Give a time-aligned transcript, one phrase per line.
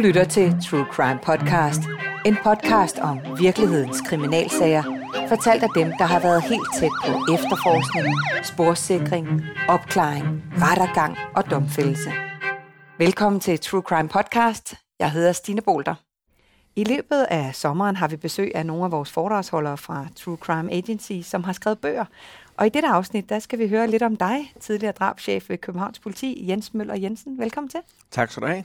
[0.00, 1.80] lytter til True Crime Podcast.
[2.26, 4.82] En podcast om virkelighedens kriminalsager,
[5.28, 8.06] fortalt af dem, der har været helt tæt på efterforskning,
[8.44, 9.26] sporsikring,
[9.68, 12.10] opklaring, rettergang og domfældelse.
[12.98, 14.74] Velkommen til True Crime Podcast.
[14.98, 15.94] Jeg hedder Stine Bolter.
[16.76, 20.72] I løbet af sommeren har vi besøg af nogle af vores foredragsholdere fra True Crime
[20.72, 22.04] Agency, som har skrevet bøger.
[22.56, 25.98] Og i dette afsnit, der skal vi høre lidt om dig, tidligere drabschef ved Københavns
[25.98, 27.38] Politi, Jens Møller Jensen.
[27.38, 27.80] Velkommen til.
[28.10, 28.64] Tak skal du have.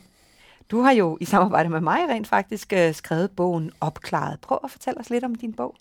[0.72, 4.40] Du har jo i samarbejde med mig rent faktisk øh, skrevet bogen Opklaret.
[4.40, 5.76] Prøv at fortælle os lidt om din bog.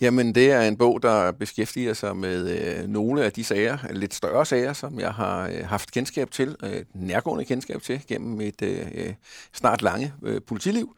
[0.00, 4.14] Jamen, det er en bog, der beskæftiger sig med øh, nogle af de sager, lidt
[4.14, 8.62] større sager, som jeg har øh, haft kendskab til, øh, nærgående kendskab til, gennem et
[8.62, 9.14] øh, øh,
[9.52, 10.96] snart lange øh, politiliv.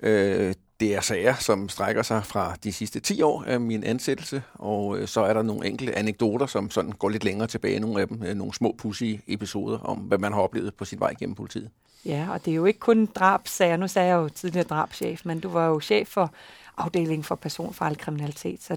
[0.00, 4.42] Øh, det er sager, som strækker sig fra de sidste 10 år af min ansættelse,
[4.54, 8.00] og øh, så er der nogle enkelte anekdoter, som sådan går lidt længere tilbage, nogle
[8.00, 11.14] af dem, øh, nogle små pussy episoder om, hvad man har oplevet på sin vej
[11.18, 11.70] gennem politiet.
[12.04, 13.76] Ja, og det er jo ikke kun drabsager.
[13.76, 16.32] Nu sagde jeg jo tidligere drabschef, men du var jo chef for
[16.76, 18.76] afdelingen for personfarlig kriminalitet, så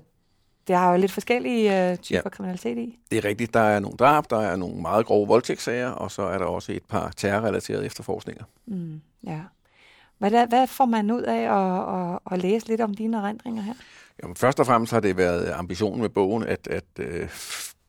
[0.67, 2.99] det har jo lidt forskellige øh, typer ja, kriminalitet i.
[3.11, 3.53] Det er rigtigt.
[3.53, 6.71] Der er nogle drab, der er nogle meget grove voldtægtssager, og så er der også
[6.71, 8.43] et par terrorrelaterede efterforskninger.
[8.65, 9.39] Mm, ja.
[10.17, 13.73] Hvad, hvad får man ud af at, at, at læse lidt om dine erindringer her?
[14.23, 17.29] Jamen, først og fremmest har det været ambitionen med bogen, at, at øh,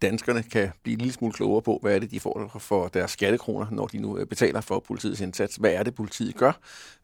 [0.04, 3.10] danskerne kan blive en lille smule klogere på, hvad er det, de får for deres
[3.10, 5.56] skattekroner, når de nu øh, betaler for politiets indsats.
[5.56, 6.52] Hvad er det, politiet gør?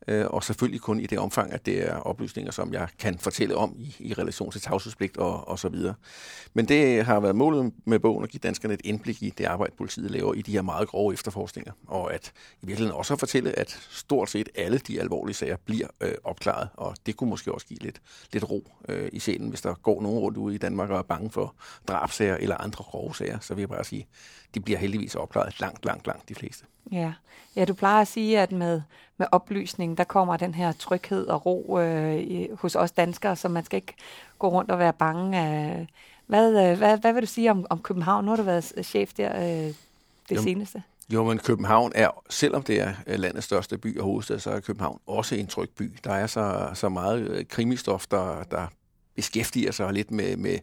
[0.09, 3.57] Øh, og selvfølgelig kun i det omfang, at det er oplysninger, som jeg kan fortælle
[3.57, 5.95] om i, i relation til tavshedspligt og, og så videre.
[6.55, 9.73] Men det har været målet med bogen at give danskerne et indblik i det arbejde,
[9.79, 11.73] politiet laver i de her meget grove efterforskninger.
[11.87, 15.89] Og at i virkeligheden også at fortælle, at stort set alle de alvorlige sager bliver
[16.01, 16.69] øh, opklaret.
[16.75, 18.01] Og det kunne måske også give lidt,
[18.33, 21.03] lidt ro øh, i scenen, hvis der går nogen rundt ude i Danmark og er
[21.03, 21.55] bange for
[21.89, 23.39] drabsager eller andre grove sager.
[23.41, 24.07] Så vil jeg bare sige,
[24.55, 26.65] de bliver heldigvis opklaret langt, langt, langt de fleste.
[26.93, 27.13] Ja,
[27.57, 28.83] ja du plejer at sige, at med,
[29.17, 33.49] med oplysning, der kommer den her tryghed og ro øh, i, hos os danskere, så
[33.49, 33.95] man skal ikke
[34.39, 35.39] gå rundt og være bange.
[35.81, 35.87] Øh,
[36.27, 38.25] hvad, øh, hvad, hvad vil du sige om, om København?
[38.25, 39.75] Nu har du været chef der øh, det
[40.31, 40.83] Jamen, seneste.
[41.13, 45.01] Jo, men København er, selvom det er landets største by og hovedstad, så er København
[45.07, 45.93] også en tryg by.
[46.05, 48.67] Der er så, så meget øh, krimistof, der, der
[49.15, 50.59] beskæftiger sig lidt med, med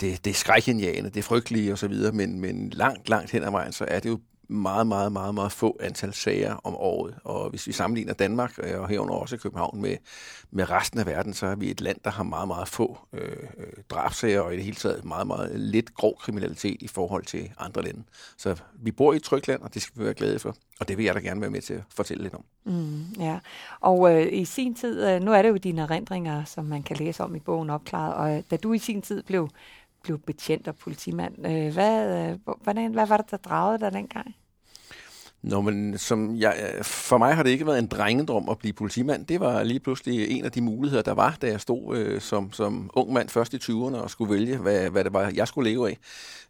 [0.00, 3.84] det, det er skrækindjagende, det frygtelige osv., men, men langt, langt hen ad vejen, så
[3.88, 4.18] er det jo
[4.48, 7.14] meget, meget, meget, meget få antal sager om året.
[7.24, 9.96] Og hvis vi sammenligner Danmark, øh, og herunder også København, med,
[10.50, 13.36] med resten af verden, så er vi et land, der har meget, meget få øh,
[13.90, 17.82] drabsager, og i det hele taget meget, meget lidt grov kriminalitet i forhold til andre
[17.82, 18.02] lande.
[18.36, 20.56] Så vi bor i et trygt land, og det skal vi være glade for.
[20.80, 22.44] Og det vil jeg da gerne være med til at fortælle lidt om.
[22.64, 23.38] Mm, ja,
[23.80, 26.96] og øh, i sin tid, øh, nu er det jo dine erindringer, som man kan
[26.96, 29.48] læse om i bogen Opklaret, og øh, da du i sin tid blev
[30.04, 31.46] blev betjent og politimand.
[31.46, 34.34] Øh, hvad, øh, hvordan, hvad var det, der dragede dig dengang?
[35.44, 39.26] Nå, men som jeg, for mig har det ikke været en drengedrøm at blive politimand.
[39.26, 42.52] Det var lige pludselig en af de muligheder, der var, da jeg stod øh, som,
[42.52, 45.70] som ung mand først i 20'erne og skulle vælge, hvad, hvad det var, jeg skulle
[45.70, 45.98] leve af.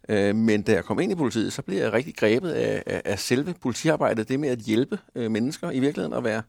[0.09, 3.01] Øh, men da jeg kom ind i politiet, så blev jeg rigtig grebet af, af,
[3.05, 6.41] af selve politiarbejdet, det med at hjælpe øh, mennesker i virkeligheden at være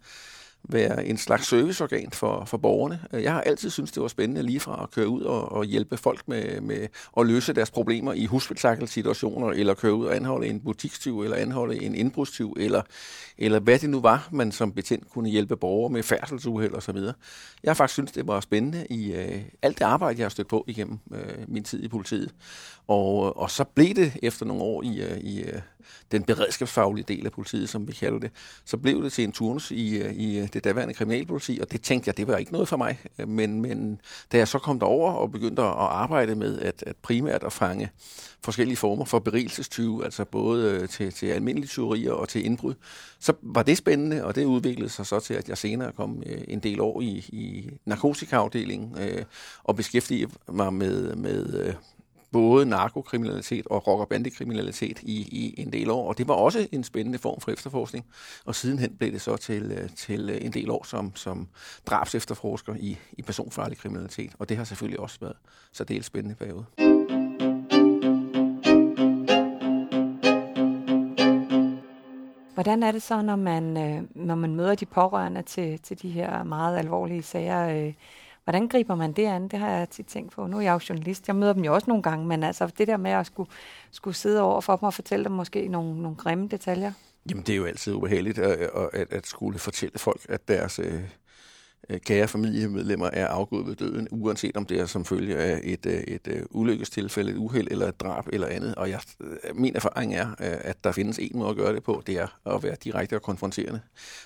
[0.69, 3.01] være en slags serviceorgan for, for borgerne.
[3.13, 5.97] Jeg har altid syntes, det var spændende lige fra at køre ud og, og hjælpe
[5.97, 10.61] folk med, med at løse deres problemer i husspektakelsituationer, eller køre ud og anholde en
[10.61, 12.83] butikstyv, eller anholde en indbrudstyv, eller,
[13.39, 16.93] eller hvad det nu var, man som betjent kunne hjælpe borgere med færdselsuheld og så
[16.93, 17.15] videre.
[17.63, 20.49] Jeg har faktisk syntes, det var spændende i øh, alt det arbejde, jeg har stødt
[20.49, 22.35] på igennem øh, min tid i politiet.
[22.87, 25.61] Og, øh, og så blev det efter nogle år i, øh, i øh,
[26.13, 28.31] den beredskabsfaglige del af politiet, som vi kalder det,
[28.65, 31.83] så blev det til en turnus i, øh, i øh, det daværende kriminalpoliti, og det
[31.83, 32.99] tænkte jeg, det var ikke noget for mig.
[33.27, 34.01] Men, men
[34.33, 37.91] da jeg så kom derover og begyndte at arbejde med at, at primært at fange
[38.45, 42.75] forskellige former for berigelsestyve, altså både øh, til, til almindelige tyverier og til indbrud,
[43.19, 46.41] så var det spændende, og det udviklede sig så til, at jeg senere kom øh,
[46.49, 49.25] en del år i, i narkotikaafdelingen øh,
[49.65, 51.75] og beskæftigede mig med, med øh,
[52.33, 56.69] både narkokriminalitet og rock- og bandekriminalitet i, i en del år, og det var også
[56.73, 58.05] en spændende form for efterforskning.
[58.45, 61.49] Og sidenhen blev det så til, øh, til øh, en del år som, som
[61.87, 65.37] drabs efterforsker i, i personfarlig kriminalitet, og det har selvfølgelig også været
[65.73, 66.65] så del spændende periode.
[72.55, 76.11] Hvordan er det så, når man, øh, når man møder de pårørende til, til de
[76.11, 77.93] her meget alvorlige sager?
[78.47, 79.49] Hvordan griber man det an?
[79.49, 80.47] Det har jeg tit tænkt på.
[80.47, 81.29] Nu er jeg jo journalist.
[81.29, 83.51] Jeg møder dem jo også nogle gange, men altså det der med at skulle,
[83.91, 86.93] skulle sidde over for dem og fortælle dem måske nogle, nogle grimme detaljer.
[87.31, 91.01] Jamen det er jo altid ubehageligt at, at, at skulle fortælle folk, at deres, øh,
[92.05, 95.93] kære familiemedlemmer er afgået ved døden, uanset om det er som følge af et, øh,
[95.93, 98.75] et, et øh, ulykkestilfælde, et uheld eller et drab eller andet.
[98.75, 99.01] Og jeg,
[99.55, 102.63] min erfaring er, at der findes en måde at gøre det på, det er at
[102.63, 103.81] være direkte og konfronterende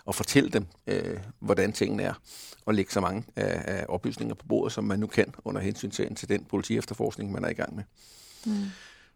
[0.04, 2.14] og fortælle dem, øh, hvordan tingene er,
[2.66, 5.90] og lægge så mange af, af oplysninger på bordet, som man nu kan under hensyn
[5.90, 7.84] til den politi-efterforskning, man er i gang med.
[8.46, 8.52] Mm.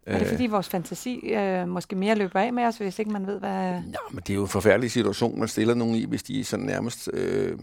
[0.06, 3.26] Er det fordi vores fantasi øh, måske mere løber af med os, hvis ikke man
[3.26, 3.50] ved, hvad...
[3.50, 6.66] Ja, men det er jo en forfærdelig situation, man stiller nogen i, hvis de sådan
[6.66, 7.10] nærmest...
[7.12, 7.58] Øh,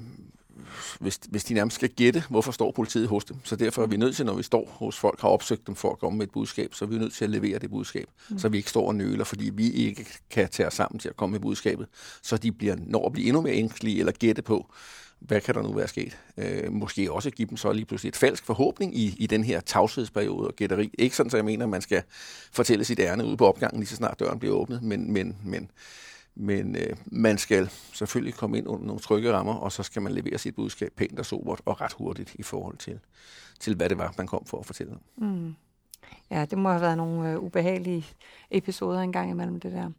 [0.99, 3.38] hvis, hvis de nærmest skal gætte, hvorfor står politiet hos dem.
[3.43, 5.91] Så derfor er vi nødt til, når vi står hos folk, har opsøgt dem for
[5.91, 8.05] at komme med et budskab, så er vi nødt til at levere det budskab.
[8.29, 8.39] Mm.
[8.39, 11.17] Så vi ikke står og nøler, fordi vi ikke kan tage os sammen til at
[11.17, 11.88] komme med budskabet.
[12.21, 14.73] Så de bliver, når at blive endnu mere ængstlige eller gætte på,
[15.21, 16.17] hvad kan der nu være sket?
[16.38, 19.59] Øh, måske også give dem så lige pludselig et falsk forhåbning i, i den her
[19.59, 20.91] tavshedsperiode og gætteri.
[20.97, 22.03] Ikke sådan, så jeg mener, at man skal
[22.51, 25.71] fortælle sit ærne ude på opgangen, lige så snart døren bliver åbnet, men, men, men,
[26.36, 30.12] men øh, man skal selvfølgelig komme ind under nogle trygge rammer, og så skal man
[30.12, 33.00] levere sit budskab pænt og sobert og ret hurtigt i forhold til,
[33.60, 35.01] til hvad det var, man kom for at fortælle om.
[35.18, 35.56] Mm.
[36.31, 38.06] Ja, det må have været nogle øh, ubehagelige
[38.51, 39.92] episoder engang imellem det der.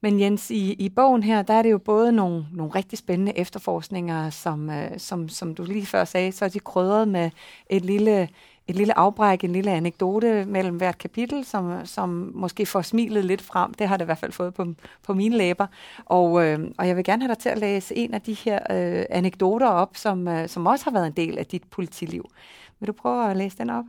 [0.00, 3.38] Men Jens, i, i bogen her, der er det jo både nogle, nogle rigtig spændende
[3.38, 7.30] efterforskninger, som, øh, som, som du lige før sagde, så er de krydret med
[7.70, 8.28] et lille,
[8.66, 13.42] et lille afbræk, en lille anekdote mellem hvert kapitel, som, som måske får smilet lidt
[13.42, 13.74] frem.
[13.74, 14.66] Det har det i hvert fald fået på,
[15.02, 15.66] på mine læber.
[16.04, 18.58] Og, øh, og jeg vil gerne have dig til at læse en af de her
[18.70, 22.30] øh, anekdoter op, som, øh, som også har været en del af dit politiliv.
[22.80, 23.84] Vil du prøve at læse den op?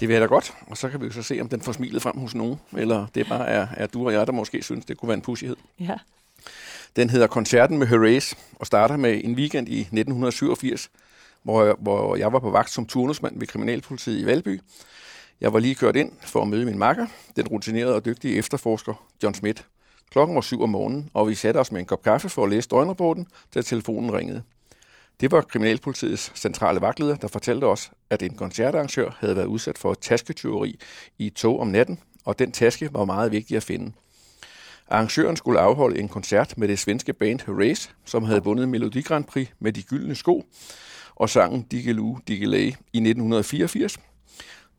[0.00, 1.72] Det vil jeg da godt, og så kan vi jo så se, om den får
[1.72, 4.84] smilet frem hos nogen, eller det bare er, er du og jeg, der måske synes,
[4.84, 5.56] det kunne være en pussighed.
[5.80, 5.94] Ja.
[6.96, 10.90] Den hedder Koncerten med Horace, og starter med en weekend i 1987,
[11.42, 14.60] hvor jeg, hvor jeg var på vagt som turnusmand ved Kriminalpolitiet i Valby.
[15.40, 17.06] Jeg var lige kørt ind for at møde min makker,
[17.36, 19.66] den rutinerede og dygtige efterforsker John Schmidt.
[20.10, 22.50] Klokken var syv om morgenen, og vi satte os med en kop kaffe for at
[22.50, 24.42] læse døgnrapporten, da telefonen ringede.
[25.20, 29.92] Det var Kriminalpolitiets centrale vagtleder, der fortalte os, at en koncertarrangør havde været udsat for
[29.92, 30.78] et tasketyveri
[31.18, 33.92] i et tog om natten, og den taske var meget vigtig at finde.
[34.88, 39.24] Arrangøren skulle afholde en koncert med det svenske band Race, som havde vundet Melodi Grand
[39.24, 40.44] Prix med de gyldne sko,
[41.14, 43.98] og sangen Diggiloo Diggiley i 1984.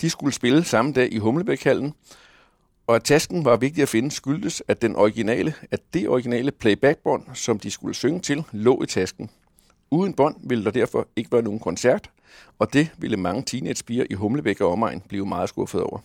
[0.02, 1.94] De skulle spille samme dag i Humlebækhallen,
[2.88, 7.24] og at tasken var vigtig at finde, skyldtes, at, den originale, at det originale playbackbånd,
[7.34, 9.30] som de skulle synge til, lå i tasken.
[9.94, 12.10] Uden bånd ville der derfor ikke være nogen koncert,
[12.60, 16.00] og det ville mange teenagepiger i Humlebæk og omegn blive meget skuffet over.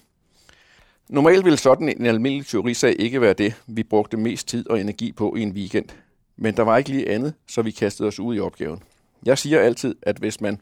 [1.09, 5.13] Normalt ville sådan en almindelig teorisag ikke være det, vi brugte mest tid og energi
[5.13, 5.89] på i en weekend.
[6.37, 8.83] Men der var ikke lige andet, så vi kastede os ud i opgaven.
[9.25, 10.61] Jeg siger altid, at hvis man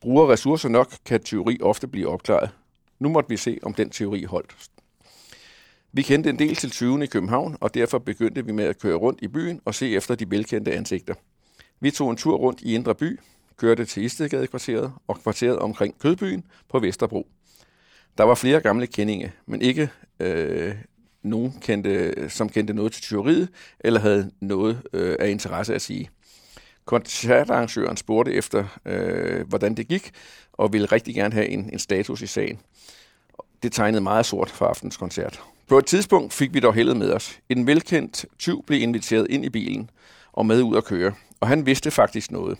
[0.00, 2.50] bruger ressourcer nok, kan teori ofte blive opklaret.
[2.98, 4.54] Nu måtte vi se, om den teori holdt.
[5.92, 7.04] Vi kendte en del til 20.
[7.04, 10.14] i København, og derfor begyndte vi med at køre rundt i byen og se efter
[10.14, 11.14] de velkendte ansigter.
[11.84, 13.20] Vi tog en tur rundt i Indre By,
[13.56, 17.26] kørte til Istedgade-kvarteret og kvarteret omkring Kødbyen på Vesterbro.
[18.18, 19.90] Der var flere gamle kendinge, men ikke
[20.20, 20.74] øh,
[21.22, 23.48] nogen, kendte, som kendte noget til tyveriet
[23.80, 26.10] eller havde noget øh, af interesse at sige.
[26.84, 30.10] Koncertarrangøren spurgte efter, øh, hvordan det gik,
[30.52, 32.58] og ville rigtig gerne have en, en status i sagen.
[33.62, 35.42] Det tegnede meget sort for aftens koncert.
[35.68, 37.38] På et tidspunkt fik vi dog heldet med os.
[37.48, 39.90] En velkendt tyv blev inviteret ind i bilen
[40.32, 41.12] og med ud at køre
[41.44, 42.58] og han vidste faktisk noget.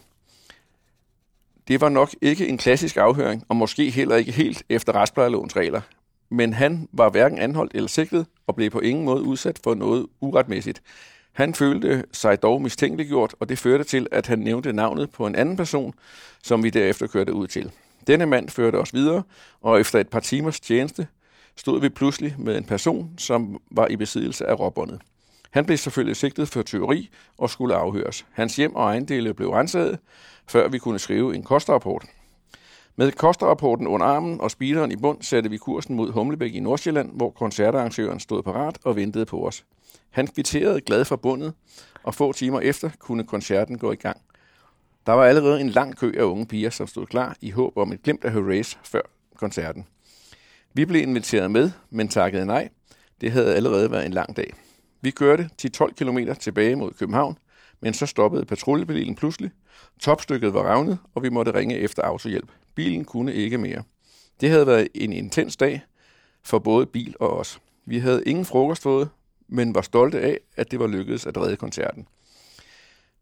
[1.67, 5.81] Det var nok ikke en klassisk afhøring, og måske heller ikke helt efter retsplejelovens regler.
[6.29, 10.07] Men han var hverken anholdt eller sigtet, og blev på ingen måde udsat for noget
[10.21, 10.81] uretmæssigt.
[11.33, 15.35] Han følte sig dog mistænkeliggjort, og det førte til, at han nævnte navnet på en
[15.35, 15.93] anden person,
[16.43, 17.71] som vi derefter kørte ud til.
[18.07, 19.23] Denne mand førte os videre,
[19.61, 21.07] og efter et par timers tjeneste
[21.55, 25.01] stod vi pludselig med en person, som var i besiddelse af råbåndet.
[25.55, 28.25] Han blev selvfølgelig sigtet for tyveri og skulle afhøres.
[28.31, 29.99] Hans hjem og ejendele blev renset,
[30.47, 32.05] før vi kunne skrive en kostrapport.
[32.95, 37.11] Med kostrapporten under armen og speederen i bund satte vi kursen mod Humlebæk i Nordsjælland,
[37.13, 39.65] hvor koncertarrangøren stod parat og ventede på os.
[40.09, 41.53] Han kvitterede glad for bundet,
[42.03, 44.21] og få timer efter kunne koncerten gå i gang.
[45.05, 47.91] Der var allerede en lang kø af unge piger, som stod klar i håb om
[47.91, 49.01] et glimt af Horace før
[49.35, 49.87] koncerten.
[50.73, 52.69] Vi blev inviteret med, men takkede nej.
[53.21, 54.53] Det havde allerede været en lang dag.
[55.05, 57.37] Vi kørte 10-12 km tilbage mod København,
[57.79, 59.51] men så stoppede patruljebilen pludselig.
[59.99, 62.51] Topstykket var revnet, og vi måtte ringe efter autohjælp.
[62.75, 63.83] Bilen kunne ikke mere.
[64.41, 65.81] Det havde været en intens dag
[66.43, 67.59] for både bil og os.
[67.85, 69.09] Vi havde ingen frokost fået,
[69.47, 72.07] men var stolte af, at det var lykkedes at redde koncerten.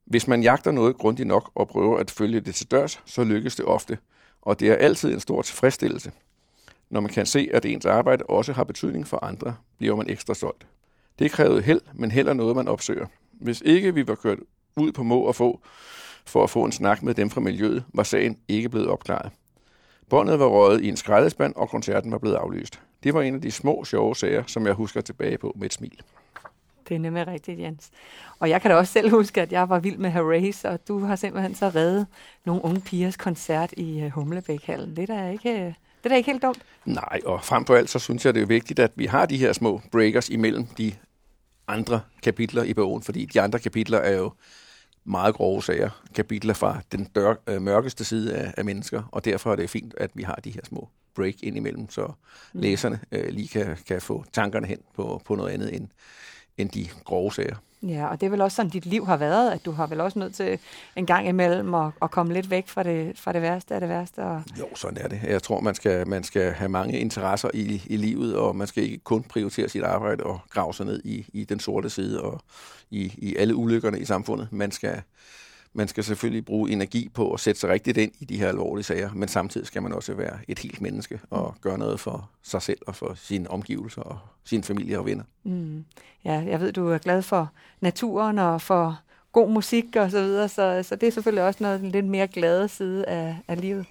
[0.06, 3.56] Hvis man jagter noget grundigt nok og prøver at følge det til dørs, så lykkes
[3.56, 3.98] det ofte,
[4.42, 6.12] og det er altid en stor tilfredsstillelse.
[6.90, 10.34] Når man kan se, at ens arbejde også har betydning for andre, bliver man ekstra
[10.34, 10.68] stolt.
[11.20, 13.06] Det krævede held, men held er noget, man opsøger.
[13.32, 14.40] Hvis ikke vi var kørt
[14.76, 15.62] ud på må og få,
[16.26, 19.32] for at få en snak med dem fra miljøet, var sagen ikke blevet opklaret.
[20.10, 22.80] Båndet var røget i en skraldespand, og koncerten var blevet aflyst.
[23.04, 25.74] Det var en af de små, sjove sager, som jeg husker tilbage på med et
[25.74, 26.02] smil.
[26.90, 27.92] Det er nemlig rigtigt, Jens.
[28.40, 31.00] Og jeg kan da også selv huske, at jeg var vild med Harris, og du
[31.00, 32.08] har simpelthen så reddet
[32.46, 34.96] nogle unge pigers koncert i øh, Humlebækhallen.
[34.96, 36.62] Det er da ikke, øh, det er da ikke helt dumt.
[36.86, 39.38] Nej, og frem for alt, så synes jeg, det er vigtigt, at vi har de
[39.38, 40.94] her små breakers imellem de
[41.68, 44.32] andre kapitler i bogen, fordi de andre kapitler er jo
[45.04, 49.52] meget grove sager, kapitler fra den dør, øh, mørkeste side af, af mennesker, og derfor
[49.52, 52.12] er det fint, at vi har de her små break ind imellem, så
[52.54, 52.62] mm.
[52.62, 55.88] læserne øh, lige kan, kan få tankerne hen på, på noget andet end,
[56.58, 57.56] end de grove sager.
[57.88, 60.02] Ja, og det er vel også sådan, dit liv har været, at du har vel
[60.02, 60.60] også nødt til
[60.96, 63.90] en gang imellem at, at komme lidt væk fra det, fra det værste af det
[63.90, 64.20] værste.
[64.20, 64.44] Og...
[64.60, 65.22] Jo, sådan er det.
[65.24, 68.84] Jeg tror, man skal, man skal have mange interesser i, i livet, og man skal
[68.84, 72.42] ikke kun prioritere sit arbejde og grave sig ned i, i den sorte side og
[72.92, 74.48] i, i alle ulykkerne i samfundet.
[74.52, 75.02] Man skal,
[75.74, 78.84] man skal selvfølgelig bruge energi på at sætte sig rigtigt ind i de her alvorlige
[78.84, 82.62] sager, men samtidig skal man også være et helt menneske og gøre noget for sig
[82.62, 85.24] selv og for sine omgivelser og sin familie og venner.
[85.44, 85.86] Mm.
[86.26, 87.52] Ja, jeg ved, du er glad for
[87.82, 89.00] naturen og for
[89.32, 92.68] god musik og så videre, så, så det er selvfølgelig også noget lidt mere glade
[92.68, 93.86] side af, af livet.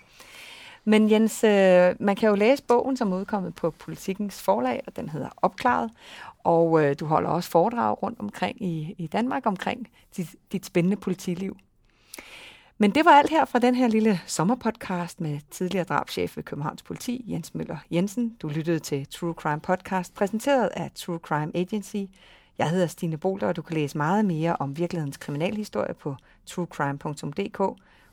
[0.85, 4.97] Men Jens, øh, man kan jo læse bogen, som er udkommet på Politikens forlag, og
[4.97, 5.91] den hedder Opklaret.
[6.45, 10.97] Og øh, du holder også foredrag rundt omkring i, i Danmark omkring dit, dit spændende
[10.97, 11.57] politiliv.
[12.79, 16.83] Men det var alt her fra den her lille sommerpodcast med tidligere drabschef ved Københavns
[16.83, 18.37] Politi, Jens Møller Jensen.
[18.43, 21.97] Du lyttede til True Crime Podcast, præsenteret af True Crime Agency.
[22.59, 27.59] Jeg hedder Stine Bolter, og du kan læse meget mere om virkelighedens kriminalhistorie på truecrime.dk,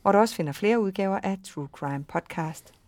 [0.02, 2.79] hvor du også finder flere udgaver af True Crime Podcast.